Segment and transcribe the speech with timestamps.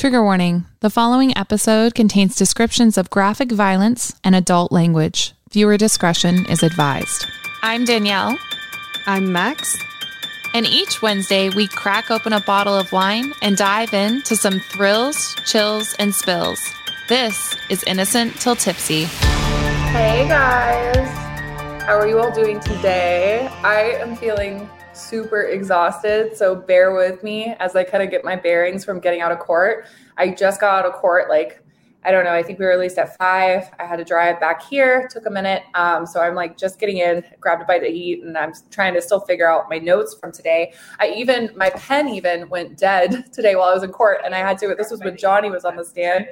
[0.00, 5.34] Trigger warning the following episode contains descriptions of graphic violence and adult language.
[5.50, 7.26] Viewer discretion is advised.
[7.60, 8.38] I'm Danielle.
[9.06, 9.76] I'm Max.
[10.54, 15.36] And each Wednesday, we crack open a bottle of wine and dive into some thrills,
[15.44, 16.66] chills, and spills.
[17.10, 19.04] This is Innocent Till Tipsy.
[19.04, 23.48] Hey guys, how are you all doing today?
[23.62, 24.66] I am feeling
[25.00, 29.20] super exhausted, so bear with me as I kind of get my bearings from getting
[29.20, 29.86] out of court.
[30.16, 31.62] I just got out of court like
[32.02, 32.32] I don't know.
[32.32, 33.70] I think we were released at five.
[33.78, 35.06] I had to drive back here.
[35.10, 35.64] Took a minute.
[35.74, 38.94] Um, so I'm like just getting in, grabbed a bite to eat, and I'm trying
[38.94, 40.72] to still figure out my notes from today.
[40.98, 44.38] I even my pen even went dead today while I was in court, and I
[44.38, 44.74] had to.
[44.74, 46.28] This was when Johnny was on the stand.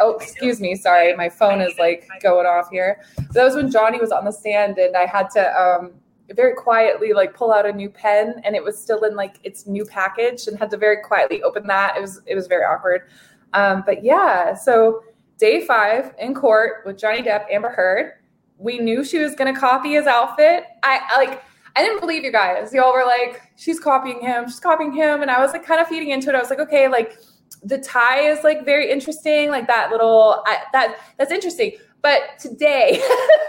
[0.00, 0.76] Oh, excuse me.
[0.76, 3.02] Sorry, my phone is like going off here.
[3.32, 5.60] that was when Johnny was on the stand, and I had to.
[5.60, 5.92] Um,
[6.34, 9.66] very quietly like pull out a new pen and it was still in like its
[9.66, 11.96] new package and had to very quietly open that.
[11.96, 13.08] It was it was very awkward.
[13.54, 15.02] Um, but yeah so
[15.38, 18.12] day five in court with johnny depp amber heard.
[18.58, 20.64] We knew she was to copy his outfit.
[20.82, 21.42] I, I like
[21.76, 22.74] i didn't believe you guys.
[22.74, 25.22] Y'all were like she's copying him she's copying him.
[25.22, 26.34] And i was like kind of feeding into it.
[26.34, 27.18] I was like okay like
[27.62, 31.72] the tie is like very interesting like that little I, that that's interesting.
[32.02, 33.02] But today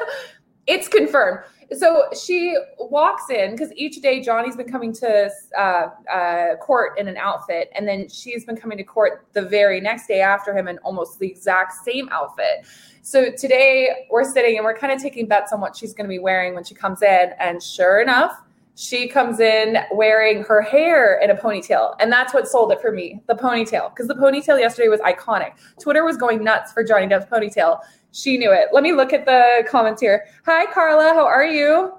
[0.67, 1.43] it's confirmed
[1.78, 7.08] so she walks in because each day Johnny's been coming to uh, uh, court in
[7.08, 10.67] an outfit, and then she's been coming to court the very next day after him
[10.67, 12.66] in almost the exact same outfit.
[13.02, 16.10] So today we're sitting and we're kind of taking bets on what she's going to
[16.10, 18.42] be wearing when she comes in, and sure enough,
[18.80, 21.95] she comes in wearing her hair in a ponytail.
[21.99, 23.89] And that's what sold it for me the ponytail.
[23.89, 25.52] Because the ponytail yesterday was iconic.
[25.82, 27.82] Twitter was going nuts for Johnny Depp's ponytail.
[28.11, 28.70] She knew it.
[28.71, 30.25] Let me look at the comments here.
[30.45, 31.14] Hi, Carla.
[31.14, 31.93] How are you?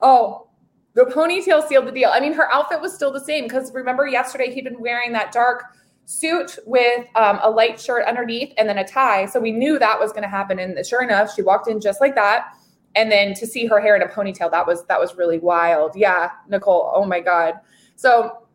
[0.00, 0.48] Oh,
[0.94, 2.10] the ponytail sealed the deal.
[2.12, 5.32] I mean, her outfit was still the same because remember yesterday he'd been wearing that
[5.32, 5.64] dark
[6.06, 9.26] suit with um, a light shirt underneath and then a tie.
[9.26, 10.58] So we knew that was going to happen.
[10.58, 12.46] And sure enough, she walked in just like that.
[12.94, 15.92] And then to see her hair in a ponytail, that was that was really wild.
[15.96, 16.90] Yeah, Nicole.
[16.94, 17.54] Oh my god.
[17.96, 18.46] So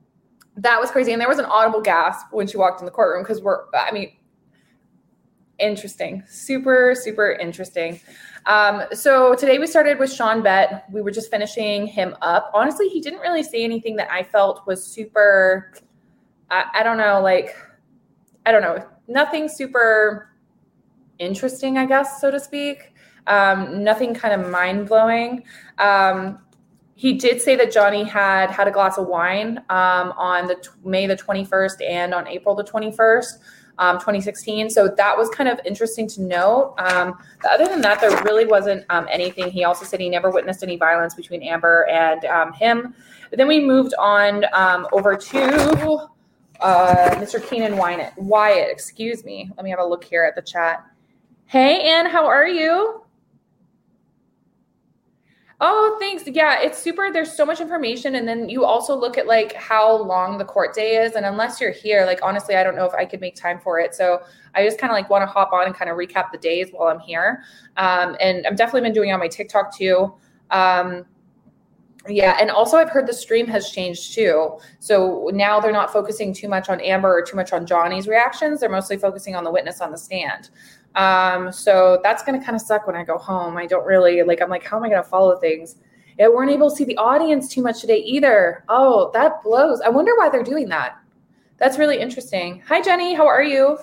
[0.58, 1.12] that was crazy.
[1.12, 3.66] And there was an audible gasp when she walked in the courtroom because we're.
[3.76, 4.14] I mean,
[5.62, 6.24] interesting.
[6.28, 8.00] Super, super interesting.
[8.46, 10.86] Um, so today we started with Sean Bett.
[10.92, 12.52] We were just finishing him up.
[12.54, 15.72] Honestly, he didn't really say anything that I felt was super,
[16.50, 17.56] I, I don't know, like,
[18.46, 20.34] I don't know, nothing super
[21.20, 22.94] interesting, I guess, so to speak.
[23.28, 25.44] Um, nothing kind of mind blowing.
[25.78, 26.40] Um,
[26.96, 30.70] he did say that Johnny had had a glass of wine um, on the t-
[30.84, 33.40] May the 21st and on April the 21st
[33.78, 34.70] um, 2016.
[34.70, 36.76] So that was kind of interesting to note.
[36.78, 37.18] Um,
[37.50, 39.50] other than that, there really wasn't um, anything.
[39.50, 42.94] He also said he never witnessed any violence between Amber and um, him.
[43.30, 46.10] But then we moved on um, over to
[46.60, 47.46] uh, Mr.
[47.48, 48.14] Keenan Wyatt.
[48.18, 49.50] Wyatt, excuse me.
[49.58, 50.86] Let me have a look here at the chat.
[51.46, 53.01] Hey, Anne, how are you?
[55.64, 56.24] Oh, thanks.
[56.26, 57.12] Yeah, it's super.
[57.14, 58.16] There's so much information.
[58.16, 61.14] And then you also look at like how long the court day is.
[61.14, 63.80] And unless you're here, like honestly, I don't know if I could make time for
[63.80, 63.94] it.
[63.94, 64.24] So
[64.56, 66.70] I just kind of like want to hop on and kind of recap the days
[66.72, 67.44] while I'm here.
[67.78, 70.16] Um, and I've definitely been doing on my TikTok too.
[70.50, 71.06] Um,
[72.10, 74.58] yeah, and also I've heard the stream has changed too.
[74.80, 78.62] So now they're not focusing too much on Amber or too much on Johnny's reactions.
[78.62, 80.50] They're mostly focusing on the witness on the stand.
[80.96, 83.58] Um, so that's going to kind of suck when I go home.
[83.58, 85.78] I don't really like, I'm like, how am I going to follow things?
[86.20, 88.64] Yeah, weren't able to see the audience too much today either.
[88.68, 89.82] Oh, that blows.
[89.82, 90.98] I wonder why they're doing that.
[91.58, 92.62] That's really interesting.
[92.68, 93.14] Hi, Jenny.
[93.14, 93.78] How are you?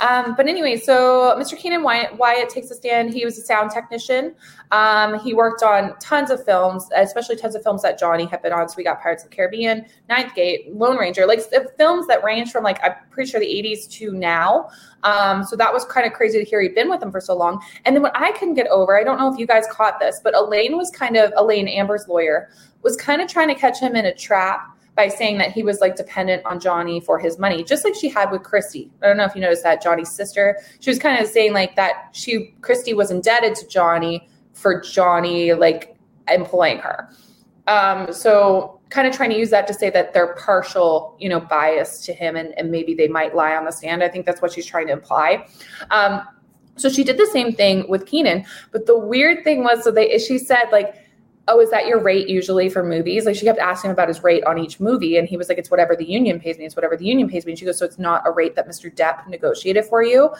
[0.00, 1.56] Um, but anyway, so Mr.
[1.56, 3.12] Keenan Wyatt, Wyatt, takes a stand.
[3.12, 4.34] He was a sound technician.
[4.70, 8.52] Um, he worked on tons of films, especially tons of films that Johnny had been
[8.52, 8.68] on.
[8.68, 12.22] So we got Pirates of the Caribbean, Ninth Gate, Lone Ranger, like the films that
[12.22, 14.68] range from like I'm pretty sure the 80s to now.
[15.02, 17.36] Um, so that was kind of crazy to hear he'd been with them for so
[17.36, 17.62] long.
[17.84, 20.20] And then what I couldn't get over, I don't know if you guys caught this,
[20.22, 22.50] but Elaine was kind of Elaine Amber's lawyer
[22.82, 25.80] was kind of trying to catch him in a trap by saying that he was
[25.80, 28.90] like dependent on Johnny for his money, just like she had with Christi.
[29.02, 30.58] I don't know if you noticed that Johnny's sister.
[30.80, 35.52] She was kind of saying like that she Christi was indebted to Johnny for Johnny
[35.52, 35.96] like
[36.28, 37.10] employing her.
[37.66, 41.40] Um, so kind of trying to use that to say that they're partial, you know,
[41.40, 44.02] bias to him and, and maybe they might lie on the stand.
[44.02, 45.46] I think that's what she's trying to imply.
[45.90, 46.22] Um,
[46.76, 50.18] so she did the same thing with Keenan, But the weird thing was, so they,
[50.18, 50.94] she said, like,
[51.48, 53.24] oh, is that your rate usually for movies?
[53.24, 55.16] Like she kept asking him about his rate on each movie.
[55.16, 56.64] And he was like, it's whatever the union pays me.
[56.64, 57.52] It's whatever the union pays me.
[57.52, 58.92] And she goes, so it's not a rate that Mr.
[58.92, 60.30] Depp negotiated for you.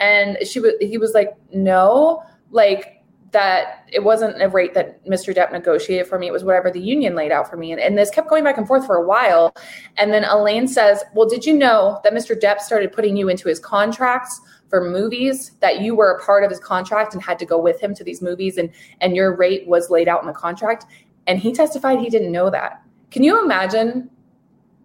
[0.00, 3.02] And she was, he was like, no, like
[3.32, 5.34] that it wasn't a rate that Mr.
[5.34, 6.28] Depp negotiated for me.
[6.28, 7.72] It was whatever the union laid out for me.
[7.72, 9.54] And, and this kept going back and forth for a while.
[9.96, 12.40] And then Elaine says, well, did you know that Mr.
[12.40, 16.50] Depp started putting you into his contracts for movies that you were a part of
[16.50, 18.70] his contract and had to go with him to these movies and,
[19.00, 20.86] and your rate was laid out in the contract?
[21.26, 22.82] And he testified he didn't know that.
[23.10, 24.10] Can you imagine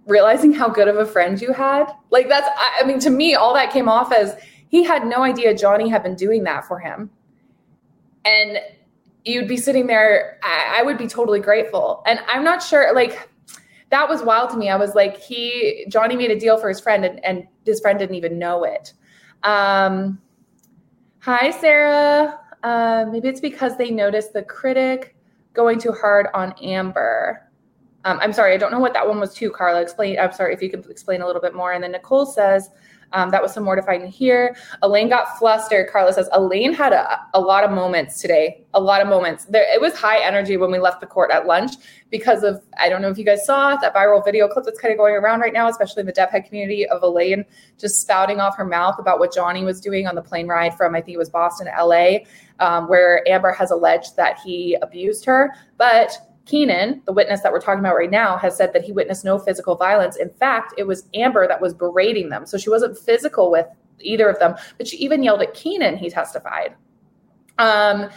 [0.06, 1.92] realizing how good of a friend you had?
[2.12, 2.48] Like that's,
[2.82, 4.36] I mean, to me, all that came off as
[4.70, 7.10] he had no idea Johnny had been doing that for him
[8.26, 8.60] and
[9.26, 13.30] you'd be sitting there I, I would be totally grateful and i'm not sure like
[13.90, 16.80] that was wild to me i was like he johnny made a deal for his
[16.80, 18.94] friend and, and his friend didn't even know it
[19.44, 20.20] um
[21.20, 22.40] hi sarah.
[22.64, 25.16] Uh, maybe it's because they noticed the critic
[25.54, 27.50] going too hard on amber.
[28.06, 29.82] Um, i'm sorry i don't know what that one was too carla.
[29.82, 31.74] Explain i'm sorry if you could explain a little bit more.
[31.74, 32.70] And then nicole says
[33.14, 34.56] um, that was some mortifying to hear.
[34.82, 35.90] Elaine got flustered.
[35.90, 39.46] Carla says Elaine had a, a lot of moments today, a lot of moments.
[39.46, 41.74] There, it was high energy when we left the court at lunch
[42.12, 44.92] because of I don't know if you guys saw that viral video clip that's kind
[44.92, 47.46] of going around right now, especially in the Depp head community of Elaine
[47.78, 50.96] just spouting off her mouth about what Johnny was doing on the plane ride from
[50.96, 52.20] I think it was Boston to LA,
[52.60, 56.18] um, where Amber has alleged that he abused her, but
[56.50, 59.38] Keenan, the witness that we're talking about right now, has said that he witnessed no
[59.38, 60.16] physical violence.
[60.16, 62.48] In fact, it was Amber that was berating them.
[62.48, 63.68] So she wasn't physical with
[64.00, 66.74] either of them, but she even yelled at Keenan, he testified.
[67.60, 68.10] Um,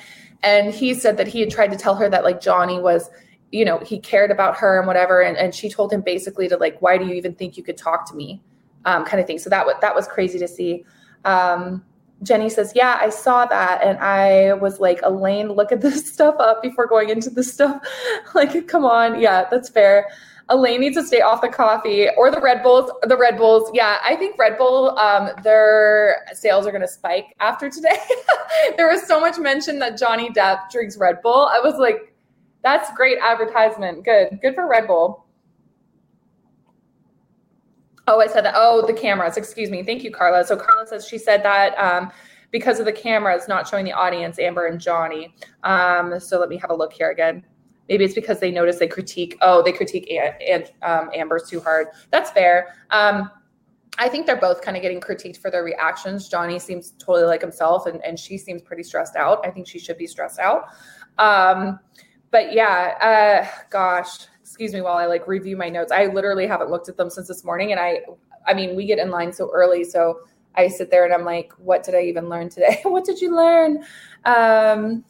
[0.42, 3.10] and he said that he had tried to tell her that like Johnny was,
[3.50, 5.20] you know, he cared about her and whatever.
[5.20, 7.76] And, and she told him basically to like, why do you even think you could
[7.76, 8.40] talk to me?
[8.86, 9.38] Um, kind of thing.
[9.38, 10.86] So that was, that was crazy to see.
[11.26, 11.84] Um,
[12.22, 13.82] Jenny says, Yeah, I saw that.
[13.82, 17.82] And I was like, Elaine, look at this stuff up before going into this stuff.
[18.34, 19.20] like, come on.
[19.20, 20.08] Yeah, that's fair.
[20.48, 22.90] Elaine needs to stay off the coffee or the Red Bulls.
[23.04, 23.70] The Red Bulls.
[23.72, 27.96] Yeah, I think Red Bull, um, their sales are going to spike after today.
[28.76, 31.48] there was so much mention that Johnny Depp drinks Red Bull.
[31.50, 32.14] I was like,
[32.62, 34.04] that's great advertisement.
[34.04, 34.40] Good.
[34.42, 35.21] Good for Red Bull.
[38.08, 38.54] Oh, I said that.
[38.56, 39.36] Oh, the cameras.
[39.36, 39.82] Excuse me.
[39.82, 40.44] Thank you, Carla.
[40.44, 42.10] So Carla says she said that um,
[42.50, 45.34] because of the cameras not showing the audience, Amber and Johnny.
[45.62, 47.44] Um, so let me have a look here again.
[47.88, 49.36] Maybe it's because they notice they critique.
[49.40, 51.88] Oh, they critique and um, Amber's too hard.
[52.10, 52.74] That's fair.
[52.90, 53.30] Um,
[53.98, 56.28] I think they're both kind of getting critiqued for their reactions.
[56.28, 59.44] Johnny seems totally like himself, and, and she seems pretty stressed out.
[59.46, 60.68] I think she should be stressed out.
[61.18, 61.78] Um,
[62.30, 65.90] but yeah, uh, gosh, excuse me while I like review my notes.
[65.90, 67.72] I literally haven't looked at them since this morning.
[67.72, 68.00] And I,
[68.46, 69.82] I mean, we get in line so early.
[69.82, 70.20] So
[70.56, 72.80] I sit there and I'm like, what did I even learn today?
[72.82, 73.82] what did you learn?
[74.26, 75.06] Um,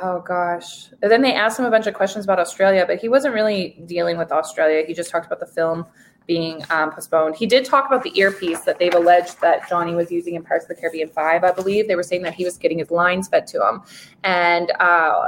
[0.00, 0.88] oh gosh.
[1.02, 3.82] And then they asked him a bunch of questions about Australia, but he wasn't really
[3.84, 4.84] dealing with Australia.
[4.86, 5.84] He just talked about the film
[6.26, 7.36] being um, postponed.
[7.36, 10.64] He did talk about the earpiece that they've alleged that Johnny was using in Pirates
[10.64, 11.86] of the Caribbean 5, I believe.
[11.86, 13.82] They were saying that he was getting his lines fed to him.
[14.22, 15.20] And uh,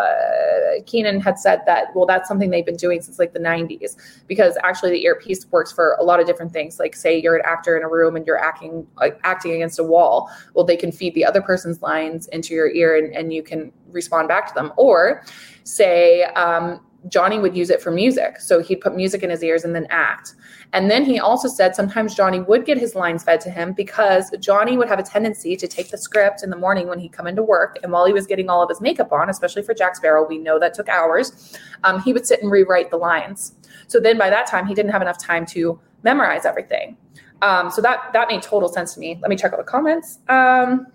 [0.87, 3.97] Keenan had said that, well, that's something they've been doing since like the 90s,
[4.27, 6.79] because actually the earpiece works for a lot of different things.
[6.79, 9.85] Like, say you're an actor in a room and you're acting, like, acting against a
[9.85, 10.31] wall.
[10.55, 13.71] Well, they can feed the other person's lines into your ear and, and you can
[13.91, 14.73] respond back to them.
[14.77, 15.25] Or
[15.65, 18.41] say, um, Johnny would use it for music.
[18.41, 20.35] So he'd put music in his ears and then act.
[20.73, 24.31] And then he also said sometimes Johnny would get his lines fed to him because
[24.41, 27.27] Johnny would have a tendency to take the script in the morning when he'd come
[27.27, 27.79] into work.
[27.83, 30.39] And while he was getting all of his makeup on, especially for Jack Sparrow, we
[30.39, 33.55] know that took hours, um, he would sit and rewrite the lines.
[33.87, 36.97] So then by that time, he didn't have enough time to memorize everything.
[37.43, 39.19] Um, so that that made total sense to me.
[39.21, 40.21] Let me check out the comments.
[40.29, 40.87] Um,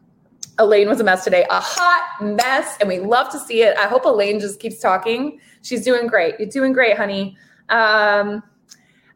[0.62, 3.75] Elaine was a mess today, a hot mess, and we love to see it.
[3.77, 5.39] I hope Elaine just keeps talking.
[5.63, 6.36] She's doing great.
[6.39, 7.36] You're doing great, honey.
[7.70, 8.44] Um,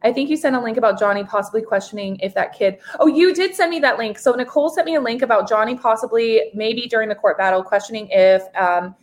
[0.01, 2.79] I think you sent a link about Johnny possibly questioning if that kid.
[2.99, 4.17] Oh, you did send me that link.
[4.17, 8.07] So Nicole sent me a link about Johnny possibly, maybe during the court battle, questioning
[8.09, 8.95] if um,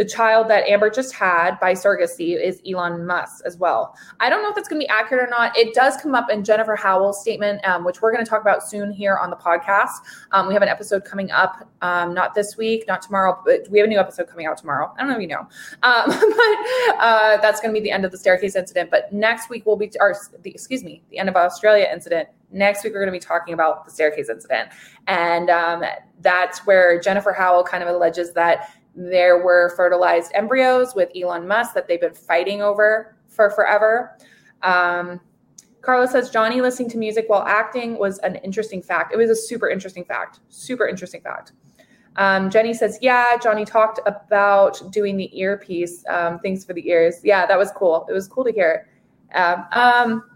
[0.00, 3.94] the child that Amber just had by surrogacy is Elon Musk as well.
[4.18, 5.54] I don't know if that's going to be accurate or not.
[5.58, 8.66] It does come up in Jennifer Howell's statement, um, which we're going to talk about
[8.66, 9.90] soon here on the podcast.
[10.32, 13.78] Um, we have an episode coming up, um, not this week, not tomorrow, but we
[13.78, 14.90] have a new episode coming out tomorrow.
[14.96, 15.46] I don't know if you know,
[15.82, 18.90] um, but uh, that's going to be the end of the staircase incident.
[18.90, 22.30] But next week we'll be, or the, excuse me, the end of Australia incident.
[22.50, 24.70] Next week we're going to be talking about the staircase incident,
[25.06, 25.84] and um,
[26.20, 28.70] that's where Jennifer Howell kind of alleges that
[29.08, 34.18] there were fertilized embryos with Elon Musk that they've been fighting over for forever.
[34.62, 35.20] Um,
[35.80, 39.14] Carla says Johnny listening to music while acting was an interesting fact.
[39.14, 40.40] It was a super interesting fact.
[40.50, 41.52] Super interesting fact.
[42.16, 47.20] Um, Jenny says, yeah, Johnny talked about doing the earpiece, um, things for the ears.
[47.24, 48.06] Yeah, that was cool.
[48.10, 48.88] It was cool to hear.
[49.34, 50.29] Um, um,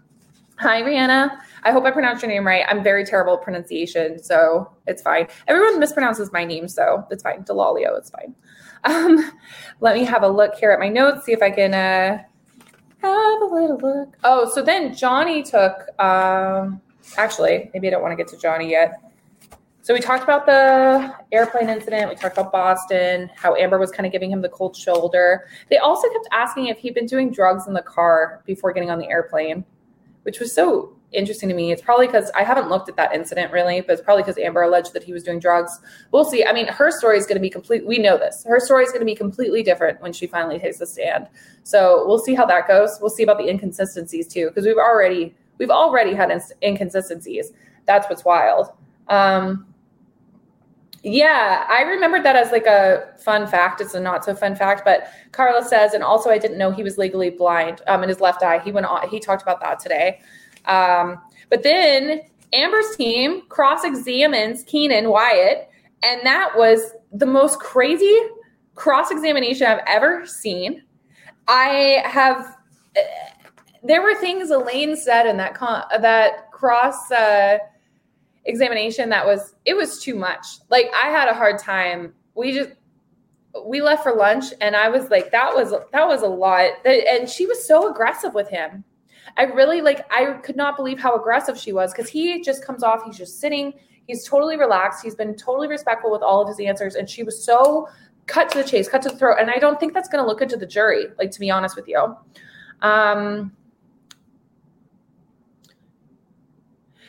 [0.57, 1.37] hi, Rihanna.
[1.63, 2.63] I hope I pronounced your name right.
[2.67, 5.27] I'm very terrible at pronunciation, so it's fine.
[5.47, 7.43] Everyone mispronounces my name, so it's fine.
[7.43, 8.35] Delalio, it's fine.
[8.83, 9.31] Um,
[9.81, 12.21] let me have a look here at my notes, see if I can uh,
[13.01, 14.17] have a little look.
[14.23, 16.81] Oh, so then Johnny took, um,
[17.17, 19.01] actually, maybe I don't want to get to Johnny yet.
[19.81, 22.09] So we talked about the airplane incident.
[22.09, 25.47] We talked about Boston, how Amber was kind of giving him the cold shoulder.
[25.69, 28.97] They also kept asking if he'd been doing drugs in the car before getting on
[28.97, 29.63] the airplane,
[30.25, 31.71] which was so interesting to me.
[31.71, 34.63] It's probably because I haven't looked at that incident really, but it's probably because Amber
[34.63, 35.79] alleged that he was doing drugs.
[36.11, 36.43] We'll see.
[36.43, 37.85] I mean, her story is going to be complete.
[37.85, 38.43] We know this.
[38.47, 41.27] Her story is going to be completely different when she finally takes the stand.
[41.63, 42.97] So we'll see how that goes.
[42.99, 47.51] We'll see about the inconsistencies too, because we've already we've already had inconsistencies.
[47.85, 48.69] That's what's wild.
[49.07, 49.67] Um,
[51.07, 53.79] yeah, I remembered that as like a fun fact.
[53.79, 56.81] It's a not so fun fact, but Carla says, and also I didn't know he
[56.81, 58.57] was legally blind um, in his left eye.
[58.57, 59.07] He went on.
[59.09, 60.19] He talked about that today.
[60.65, 61.21] Um,
[61.51, 62.21] but then
[62.53, 65.69] Amber's team cross examines Keenan Wyatt,
[66.01, 68.19] and that was the most crazy
[68.73, 70.81] cross examination I've ever seen.
[71.47, 72.57] I have.
[73.83, 77.11] There were things Elaine said in that con- that cross.
[77.11, 77.59] Uh,
[78.45, 80.45] examination that was it was too much.
[80.69, 82.13] Like I had a hard time.
[82.35, 82.71] We just
[83.65, 86.71] we left for lunch and I was like that was that was a lot.
[86.85, 88.83] And she was so aggressive with him.
[89.37, 92.83] I really like I could not believe how aggressive she was cuz he just comes
[92.83, 93.73] off he's just sitting,
[94.07, 97.43] he's totally relaxed, he's been totally respectful with all of his answers and she was
[97.43, 97.87] so
[98.27, 100.27] cut to the chase, cut to the throat and I don't think that's going to
[100.27, 102.15] look good to the jury, like to be honest with you.
[102.81, 103.55] Um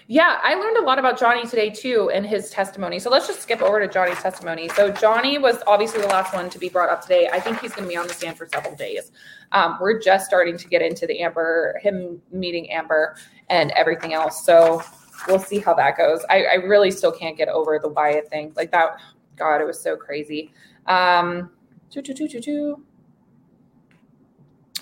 [0.08, 3.00] Yeah, I learned a lot about Johnny today too in his testimony.
[3.00, 4.68] So let's just skip over to Johnny's testimony.
[4.68, 7.28] So Johnny was obviously the last one to be brought up today.
[7.32, 9.10] I think he's going to be on the stand for several days.
[9.50, 13.16] Um, we're just starting to get into the Amber, him meeting Amber
[13.50, 14.46] and everything else.
[14.46, 14.80] So
[15.26, 16.24] we'll see how that goes.
[16.30, 18.52] I, I really still can't get over the Wyatt thing.
[18.54, 19.00] Like that,
[19.34, 20.52] God, it was so crazy.
[20.86, 21.50] Um,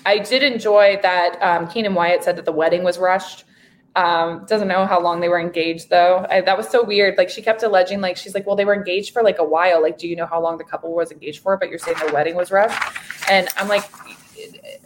[0.05, 3.45] I did enjoy that um, Keenan Wyatt said that the wedding was rushed
[3.95, 6.25] um, doesn't know how long they were engaged though.
[6.29, 7.17] I, that was so weird.
[7.17, 9.81] Like she kept alleging, like she's like, well, they were engaged for like a while.
[9.81, 11.55] Like, do you know how long the couple was engaged for?
[11.57, 12.81] But you're saying the wedding was rushed,
[13.29, 13.83] and I'm like,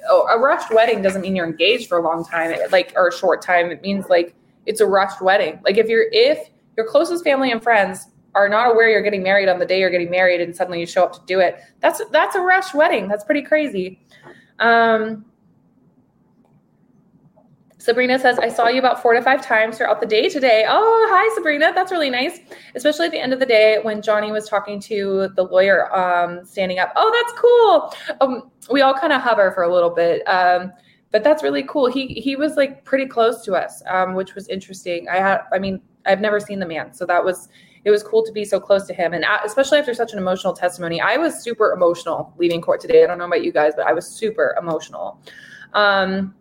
[0.10, 3.14] oh, a rushed wedding doesn't mean you're engaged for a long time, like or a
[3.14, 3.72] short time.
[3.72, 4.36] It means like
[4.68, 5.60] it's a rushed wedding.
[5.64, 9.50] Like if you're if your closest family and friends are not aware you're getting married
[9.50, 12.00] on the day you're getting married, and suddenly you show up to do it, that's
[12.12, 13.08] that's a rushed wedding.
[13.08, 14.06] That's pretty crazy.
[14.60, 15.26] Um,
[17.80, 20.66] Sabrina says, I saw you about four to five times throughout the day today.
[20.68, 21.72] Oh, hi, Sabrina.
[21.74, 22.40] That's really nice.
[22.76, 26.46] Especially at the end of the day when Johnny was talking to the lawyer um,
[26.46, 26.92] standing up.
[26.98, 28.18] Oh, that's cool.
[28.20, 30.28] Um, we all kind of hover for a little bit.
[30.28, 30.74] Um,
[31.12, 31.88] but that's really cool.
[31.88, 35.08] He he was like pretty close to us, um, which was interesting.
[35.10, 37.50] I had, I mean, I've never seen the man, so that was
[37.86, 40.54] it was cool to be so close to him, and especially after such an emotional
[40.54, 41.02] testimony.
[41.02, 43.04] I was super emotional leaving court today.
[43.04, 45.20] I don't know about you guys, but I was super emotional.
[45.74, 46.36] Um,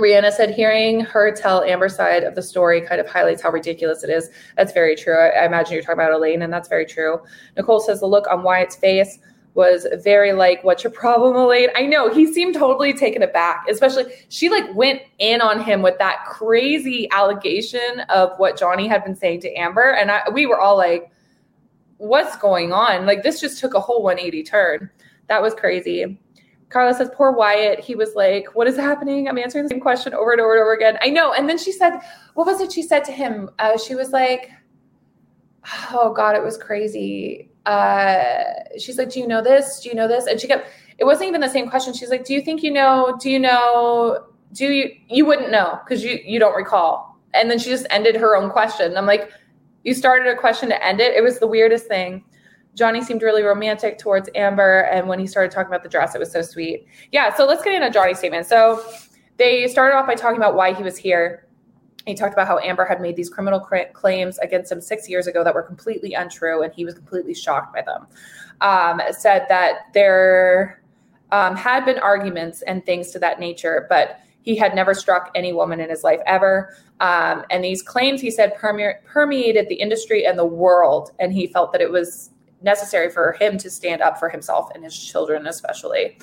[0.00, 4.02] Rihanna said, hearing her tell Amber's side of the story kind of highlights how ridiculous
[4.02, 4.30] it is.
[4.56, 5.16] That's very true.
[5.16, 7.20] I, I, imagine you're talking about Elaine, and that's very true.
[7.56, 9.18] Nicole says, the look on Wyatt's face
[9.54, 11.68] was very like, what's your problem, Elaine?
[11.74, 15.98] I know he seemed totally taken aback, especially she like went in on him with
[15.98, 19.92] that crazy allegation of what Johnny had been saying to Amber.
[19.92, 21.10] And I, we were all like,
[21.98, 23.06] what's going on?
[23.06, 24.90] Like, this just took a whole 180 turn.
[25.26, 26.18] That was crazy.
[26.70, 27.80] Carla says, poor Wyatt.
[27.80, 29.28] He was like, what is happening?
[29.28, 30.98] I'm answering the same question over and over and over again.
[31.02, 31.32] I know.
[31.32, 31.98] And then she said,
[32.34, 33.50] what was it she said to him?
[33.58, 34.50] Uh, she was like,
[35.92, 37.50] oh God, it was crazy.
[37.66, 38.44] Uh,
[38.78, 39.80] she's like, do you know this?
[39.80, 40.26] Do you know this?
[40.26, 41.92] And she kept, it wasn't even the same question.
[41.92, 43.18] She's like, do you think you know?
[43.20, 44.26] Do you know?
[44.52, 47.18] Do you, you wouldn't know because you, you don't recall.
[47.34, 48.96] And then she just ended her own question.
[48.96, 49.30] I'm like,
[49.84, 51.14] you started a question to end it.
[51.14, 52.24] It was the weirdest thing.
[52.74, 54.82] Johnny seemed really romantic towards Amber.
[54.82, 56.86] And when he started talking about the dress, it was so sweet.
[57.12, 58.46] Yeah, so let's get into Johnny's statement.
[58.46, 58.84] So
[59.36, 61.46] they started off by talking about why he was here.
[62.06, 65.44] He talked about how Amber had made these criminal claims against him six years ago
[65.44, 68.06] that were completely untrue, and he was completely shocked by them.
[68.62, 70.82] Um, said that there
[71.30, 75.52] um, had been arguments and things to that nature, but he had never struck any
[75.52, 76.74] woman in his life ever.
[77.00, 81.46] Um, and these claims, he said, perme- permeated the industry and the world, and he
[81.46, 82.30] felt that it was
[82.62, 86.18] necessary for him to stand up for himself and his children, especially.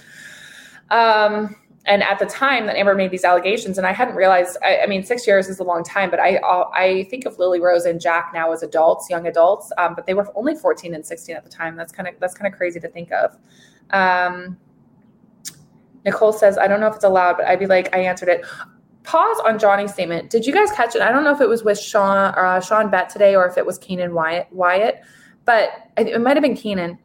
[0.90, 1.56] Um,
[1.88, 4.88] and at the time that Amber made these allegations, and I hadn't realized, I, I,
[4.88, 6.38] mean, six years is a long time, but I
[6.76, 10.14] I think of Lily Rose and Jack now as adults, young adults, um, but they
[10.14, 11.78] were only 14 and 16 at the time.
[11.78, 13.38] That's kind of that's kind of crazy to think of.
[13.92, 14.58] Um,
[16.06, 18.46] Nicole says, I don't know if it's allowed, but I'd be like, I answered it.
[19.04, 20.30] Pause on Johnny's statement.
[20.30, 21.02] Did you guys catch it?
[21.02, 23.66] I don't know if it was with Sean uh, Sean Bett today or if it
[23.66, 25.02] was Keenan Wyatt, Wyatt
[25.48, 27.00] but it might have been Keenan.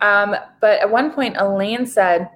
[0.00, 2.30] Um, but at one point, Elaine said,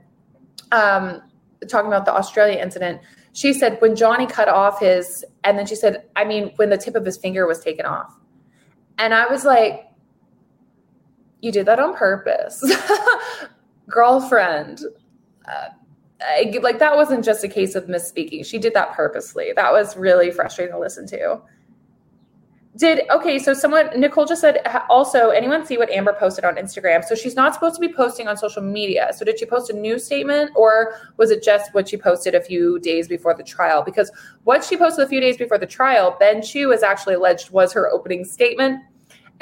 [0.73, 1.23] um,
[1.69, 3.01] talking about the Australia incident,
[3.33, 6.77] she said when Johnny cut off his, and then she said, I mean, when the
[6.77, 8.13] tip of his finger was taken off.
[8.99, 9.87] And I was like,
[11.41, 12.63] you did that on purpose.
[13.89, 14.81] Girlfriend.
[15.49, 15.69] Uh,
[16.21, 18.45] I, like that wasn't just a case of misspeaking.
[18.45, 19.53] She did that purposely.
[19.55, 21.41] That was really frustrating to listen to.
[22.75, 27.05] Did okay, so someone Nicole just said also anyone see what Amber posted on Instagram?
[27.05, 29.11] So she's not supposed to be posting on social media.
[29.15, 32.41] So did she post a new statement or was it just what she posted a
[32.41, 33.83] few days before the trial?
[33.83, 34.11] Because
[34.45, 37.75] what she posted a few days before the trial, Ben Chew is actually alleged was
[37.75, 38.81] her opening statement,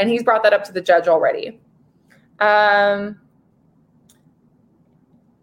[0.01, 1.61] and he's brought that up to the judge already.
[2.41, 3.21] Um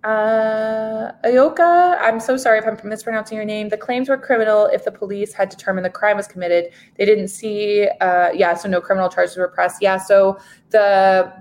[0.07, 3.67] uh, Ayoka, I'm so sorry if I'm mispronouncing your name.
[3.67, 6.71] The claims were criminal if the police had determined the crime was committed.
[6.95, 9.81] They didn't see, uh, yeah, so no criminal charges were pressed.
[9.81, 11.33] Yeah, so the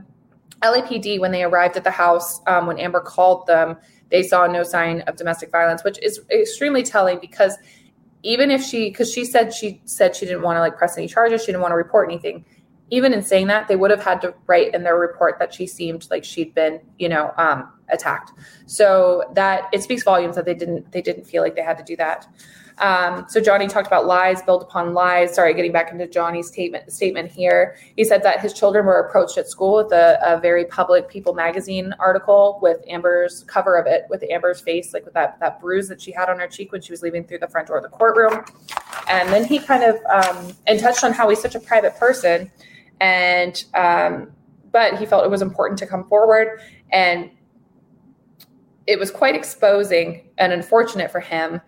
[0.64, 3.76] LAPD, when they arrived at the house, um, when Amber called them,
[4.10, 7.56] they saw no sign of domestic violence, which is extremely telling because
[8.24, 11.06] even if she, because she said she said she didn't want to like press any
[11.06, 12.44] charges, she didn't want to report anything.
[12.90, 15.66] Even in saying that, they would have had to write in their report that she
[15.66, 18.32] seemed like she'd been, you know, um, attacked.
[18.66, 21.84] So that it speaks volumes that they didn't they didn't feel like they had to
[21.84, 22.26] do that.
[22.78, 25.34] Um, so Johnny talked about lies built upon lies.
[25.34, 27.76] Sorry, getting back into Johnny's statement statement here.
[27.96, 31.32] He said that his children were approached at school with a, a, very public People
[31.32, 35.88] magazine article with Amber's cover of it with Amber's face, like with that that bruise
[35.88, 37.82] that she had on her cheek when she was leaving through the front door of
[37.82, 38.44] the courtroom.
[39.08, 42.50] And then he kind of um, and touched on how he's such a private person,
[43.00, 44.32] and um,
[44.72, 46.60] but he felt it was important to come forward
[46.92, 47.30] and
[48.86, 51.60] it was quite exposing and unfortunate for him,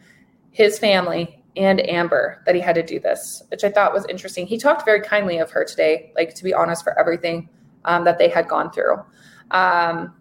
[0.51, 4.47] his family, and Amber that he had to do this, which I thought was interesting.
[4.47, 7.49] He talked very kindly of her today, like to be honest, for everything
[7.85, 9.03] um, that they had gone through.
[9.51, 10.15] Um,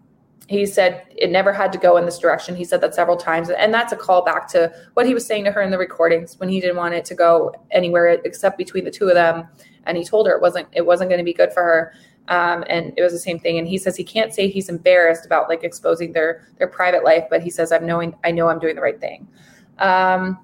[0.47, 2.55] he said it never had to go in this direction.
[2.55, 5.51] He said that several times, and that's a callback to what he was saying to
[5.51, 8.91] her in the recordings when he didn't want it to go anywhere except between the
[8.91, 9.47] two of them.
[9.87, 11.93] And he told her it wasn't it wasn't going to be good for her.
[12.29, 13.57] Um, and it was the same thing.
[13.57, 17.23] And he says he can't say he's embarrassed about like exposing their their private life,
[17.29, 19.27] but he says I'm knowing I know I'm doing the right thing.
[19.79, 20.39] Um,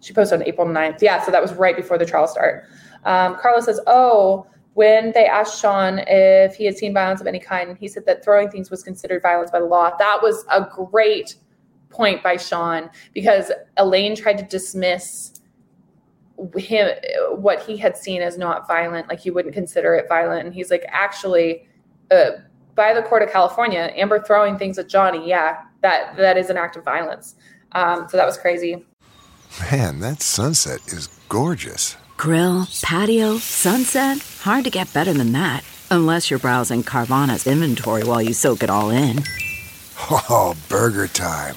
[0.00, 1.02] she posted on April 9th.
[1.02, 2.64] Yeah, so that was right before the trial start.
[3.04, 7.78] Um, says, "Oh." When they asked Sean if he had seen violence of any kind,
[7.78, 9.96] he said that throwing things was considered violence by the law.
[9.96, 11.36] That was a great
[11.88, 15.32] point by Sean because Elaine tried to dismiss
[16.56, 16.90] him
[17.30, 20.46] what he had seen as not violent like he wouldn't consider it violent.
[20.46, 21.68] And he's like actually
[22.10, 22.32] uh,
[22.74, 26.56] by the court of california amber throwing things at johnny yeah that that is an
[26.56, 27.36] act of violence.
[27.72, 28.84] Um, so that was crazy.
[29.70, 31.96] Man that sunset is gorgeous.
[32.16, 34.18] Grill patio sunset?
[34.40, 35.64] Hard to get better than that.
[35.90, 39.22] Unless you're browsing carvana's inventory while you soak it all in.
[40.28, 41.56] Oh burger time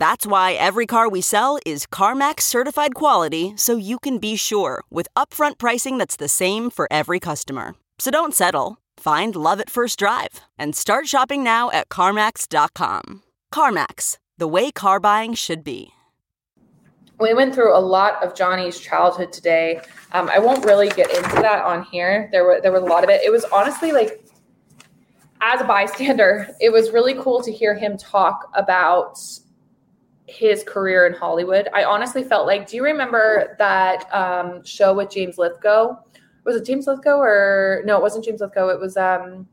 [0.00, 4.82] That's why every car we sell is CarMax certified quality so you can be sure
[4.88, 7.74] with upfront pricing that's the same for every customer.
[7.98, 8.78] So don't settle.
[8.96, 13.24] Find love at first drive and start shopping now at CarMax.com.
[13.52, 15.90] CarMax, the way car buying should be.
[17.18, 19.82] We went through a lot of Johnny's childhood today.
[20.12, 22.30] Um, I won't really get into that on here.
[22.32, 23.20] There were there was a lot of it.
[23.22, 24.24] It was honestly like,
[25.42, 29.18] as a bystander, it was really cool to hear him talk about
[30.30, 31.68] his career in Hollywood.
[31.74, 35.96] I honestly felt like, do you remember that um, show with James Lithgow?
[36.44, 37.96] Was it James Lithgow or no?
[37.96, 38.68] It wasn't James Lithgow.
[38.68, 39.46] It was um,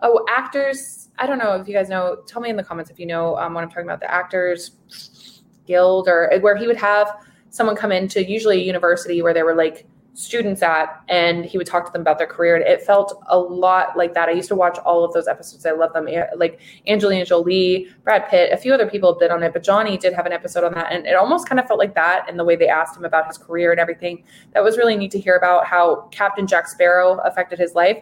[0.00, 1.08] oh actors.
[1.18, 2.22] I don't know if you guys know.
[2.26, 4.00] Tell me in the comments if you know um, what I'm talking about.
[4.00, 7.12] The Actors Guild or where he would have
[7.50, 9.86] someone come into usually a university where they were like
[10.20, 13.38] students at and he would talk to them about their career and it felt a
[13.38, 14.28] lot like that.
[14.28, 15.64] I used to watch all of those episodes.
[15.64, 16.06] I love them.
[16.36, 20.12] Like angelina jolie brad pitt a few other people did on it but johnny did
[20.12, 22.44] have an episode on that and it almost kind of felt like that in the
[22.44, 24.22] way they asked him about his career and everything.
[24.52, 27.98] That was really neat to hear about how captain jack sparrow affected his life.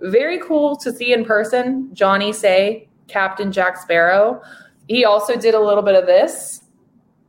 [0.00, 4.42] Very cool to see in person johnny say captain jack sparrow.
[4.88, 6.59] He also did a little bit of this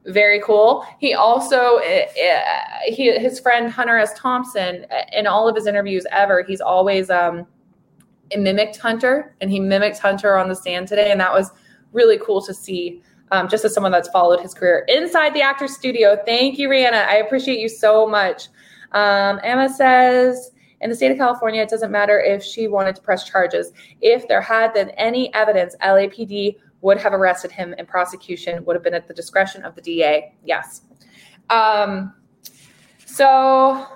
[0.05, 0.85] very cool.
[0.99, 2.05] He also uh,
[2.85, 4.13] he his friend Hunter S.
[4.17, 7.45] Thompson in all of his interviews ever, he's always um
[8.37, 11.51] mimicked Hunter and he mimicked Hunter on the stand today, and that was
[11.91, 13.01] really cool to see.
[13.33, 16.21] Um, just as someone that's followed his career inside the actor's studio.
[16.25, 17.07] Thank you, Rihanna.
[17.07, 18.49] I appreciate you so much.
[18.91, 23.01] Um, Emma says, in the state of California, it doesn't matter if she wanted to
[23.01, 23.71] press charges.
[24.01, 28.83] If there had been any evidence, LAPD would have arrested him and prosecution would have
[28.83, 30.35] been at the discretion of the DA.
[30.43, 30.81] Yes.
[31.49, 32.13] Um,
[33.05, 33.87] so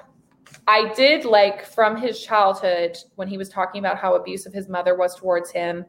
[0.67, 4.95] I did like from his childhood when he was talking about how abusive his mother
[4.95, 5.85] was towards him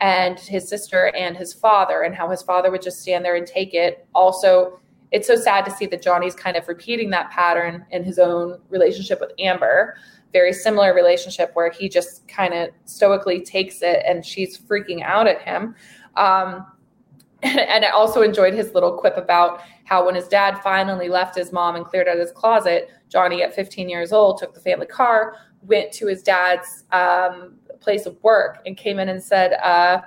[0.00, 3.46] and his sister and his father and how his father would just stand there and
[3.46, 4.06] take it.
[4.14, 8.18] Also, it's so sad to see that Johnny's kind of repeating that pattern in his
[8.18, 9.96] own relationship with Amber.
[10.32, 15.26] Very similar relationship where he just kind of stoically takes it and she's freaking out
[15.26, 15.74] at him.
[16.16, 16.66] Um,
[17.42, 21.52] and I also enjoyed his little quip about how when his dad finally left his
[21.52, 25.36] mom and cleared out his closet, Johnny, at 15 years old, took the family car,
[25.62, 30.02] went to his dad's um, place of work, and came in and said, uh,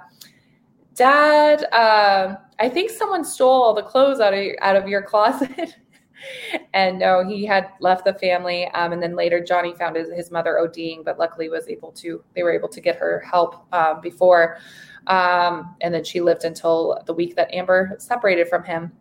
[0.94, 5.76] "Dad, uh, I think someone stole all the clothes out of out of your closet."
[6.74, 8.68] and no, he had left the family.
[8.70, 12.24] Um, and then later, Johnny found his, his mother ODing, but luckily was able to.
[12.36, 14.58] They were able to get her help uh, before.
[15.08, 18.92] Um, and then she lived until the week that Amber separated from him.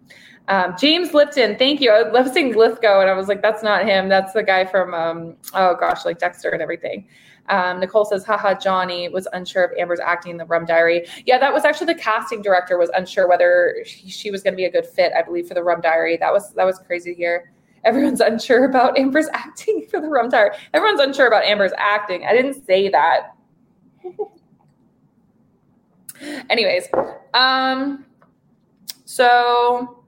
[0.49, 1.91] Um, James Lipton, thank you.
[1.93, 4.09] I love seeing Lithgow, and I was like, that's not him.
[4.09, 7.07] That's the guy from, um, oh gosh, like Dexter and everything.
[7.49, 11.07] Um, Nicole says, haha, Johnny was unsure of Amber's acting in the Rum Diary.
[11.27, 14.57] Yeah, that was actually the casting director was unsure whether she, she was going to
[14.57, 16.17] be a good fit, I believe, for the Rum Diary.
[16.17, 17.53] That was, that was crazy hear.
[17.85, 20.51] Everyone's unsure about Amber's acting for the Rum Diary.
[20.73, 22.25] Everyone's unsure about Amber's acting.
[22.25, 23.35] I didn't say that.
[26.51, 26.89] Anyways,
[27.35, 28.05] um,
[29.05, 30.05] so,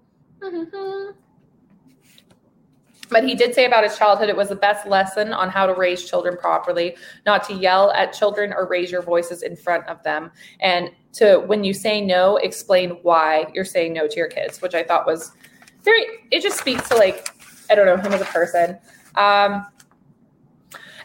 [3.11, 5.75] but he did say about his childhood it was the best lesson on how to
[5.75, 6.97] raise children properly,
[7.27, 10.31] not to yell at children or raise your voices in front of them.
[10.61, 14.75] And to, when you say no, explain why you're saying no to your kids, which
[14.75, 15.33] I thought was
[15.83, 17.29] very, it just speaks to like,
[17.71, 18.79] I don't know, him as a person.
[19.17, 19.67] Um,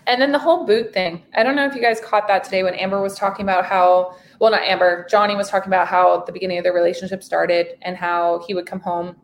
[0.10, 1.24] and then the whole boot thing.
[1.36, 4.16] I don't know if you guys caught that today when Amber was talking about how
[4.40, 7.96] well, not Amber, Johnny was talking about how the beginning of their relationship started and
[7.96, 9.16] how he would come home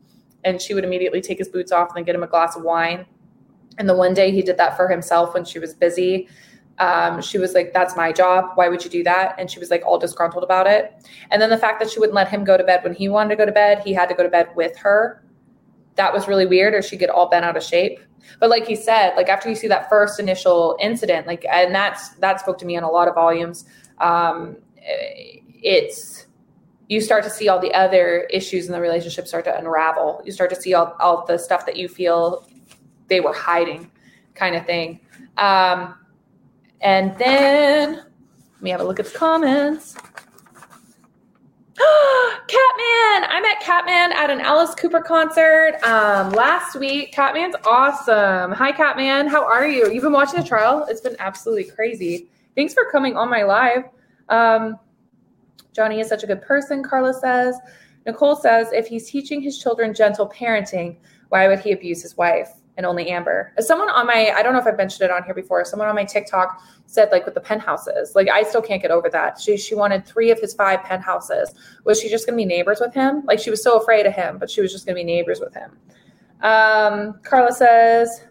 [0.43, 2.63] and she would immediately take his boots off and then get him a glass of
[2.63, 3.05] wine.
[3.77, 6.27] And the one day he did that for himself when she was busy.
[6.77, 8.51] Um, she was like, That's my job.
[8.55, 9.35] Why would you do that?
[9.39, 10.93] And she was like, all disgruntled about it.
[11.31, 13.29] And then the fact that she wouldn't let him go to bed when he wanted
[13.29, 15.23] to go to bed, he had to go to bed with her.
[15.95, 17.99] That was really weird, or she'd get all bent out of shape.
[18.39, 22.09] But like he said, like after you see that first initial incident, like, and that's
[22.15, 23.65] that spoke to me on a lot of volumes.
[23.99, 26.27] Um, it's
[26.87, 30.21] you start to see all the other issues in the relationship start to unravel.
[30.23, 32.47] You start to see all, all the stuff that you feel
[33.07, 33.89] they were hiding,
[34.35, 34.99] kind of thing.
[35.37, 35.95] Um,
[36.81, 39.95] and then let me have a look at the comments.
[42.47, 43.31] Catman!
[43.31, 47.11] I met Catman at an Alice Cooper concert um, last week.
[47.11, 48.51] Catman's awesome.
[48.51, 49.27] Hi, Catman.
[49.27, 49.91] How are you?
[49.91, 50.85] You've been watching the trial?
[50.87, 52.27] It's been absolutely crazy.
[52.55, 53.85] Thanks for coming on my live.
[54.29, 54.77] Um,
[55.73, 57.57] Johnny is such a good person, Carla says.
[58.05, 60.97] Nicole says, if he's teaching his children gentle parenting,
[61.29, 63.53] why would he abuse his wife and only Amber?
[63.59, 65.95] Someone on my, I don't know if I've mentioned it on here before, someone on
[65.95, 69.39] my TikTok said, like, with the penthouses, like, I still can't get over that.
[69.39, 71.53] She, she wanted three of his five penthouses.
[71.83, 73.23] Was she just going to be neighbors with him?
[73.25, 75.39] Like, she was so afraid of him, but she was just going to be neighbors
[75.39, 75.77] with him.
[76.41, 78.25] Um, Carla says,